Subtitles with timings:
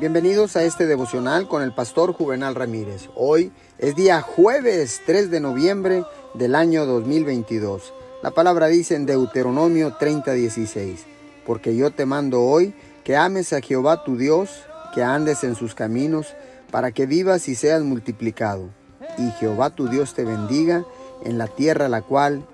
[0.00, 3.10] Bienvenidos a este devocional con el pastor Juvenal Ramírez.
[3.14, 7.92] Hoy es día jueves 3 de noviembre del año 2022.
[8.22, 11.04] La palabra dice en Deuteronomio 30:16,
[11.44, 12.74] porque yo te mando hoy
[13.04, 14.62] que ames a Jehová tu Dios,
[14.94, 16.34] que andes en sus caminos,
[16.70, 18.70] para que vivas y seas multiplicado.
[19.18, 20.86] Y Jehová tu Dios te bendiga
[21.22, 22.46] en la tierra a la cual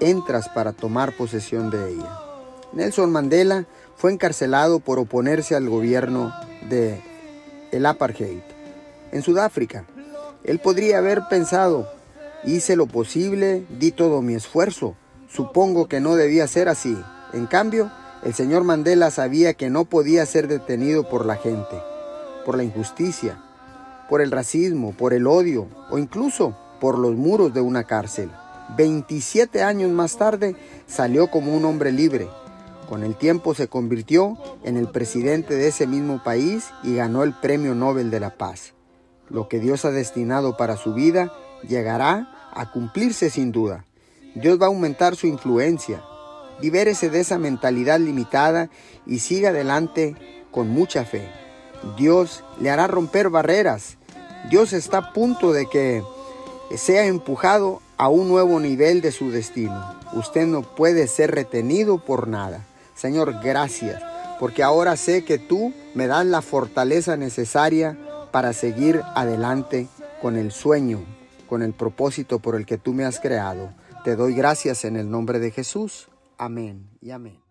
[0.00, 2.33] entras para tomar posesión de ella.
[2.74, 3.66] Nelson Mandela
[3.96, 6.32] fue encarcelado por oponerse al gobierno
[6.68, 7.00] de
[7.70, 8.40] el apartheid
[9.12, 9.84] en Sudáfrica.
[10.42, 11.88] Él podría haber pensado,
[12.44, 14.96] hice lo posible, di todo mi esfuerzo.
[15.28, 16.96] Supongo que no debía ser así.
[17.32, 17.92] En cambio,
[18.24, 21.76] el señor Mandela sabía que no podía ser detenido por la gente,
[22.44, 23.38] por la injusticia,
[24.08, 28.30] por el racismo, por el odio o incluso por los muros de una cárcel.
[28.76, 30.56] 27 años más tarde
[30.86, 32.28] salió como un hombre libre,
[32.88, 37.32] con el tiempo se convirtió en el presidente de ese mismo país y ganó el
[37.32, 38.74] Premio Nobel de la Paz.
[39.28, 41.32] Lo que Dios ha destinado para su vida
[41.66, 43.84] llegará a cumplirse sin duda.
[44.34, 46.02] Dios va a aumentar su influencia.
[46.60, 48.70] Libérese de esa mentalidad limitada
[49.06, 50.14] y siga adelante
[50.50, 51.28] con mucha fe.
[51.96, 53.96] Dios le hará romper barreras.
[54.50, 56.02] Dios está a punto de que
[56.76, 59.94] sea empujado a un nuevo nivel de su destino.
[60.12, 62.64] Usted no puede ser retenido por nada.
[62.94, 64.02] Señor, gracias,
[64.38, 67.98] porque ahora sé que tú me das la fortaleza necesaria
[68.30, 69.88] para seguir adelante
[70.20, 71.04] con el sueño,
[71.48, 73.72] con el propósito por el que tú me has creado.
[74.04, 76.08] Te doy gracias en el nombre de Jesús.
[76.36, 77.43] Amén y amén.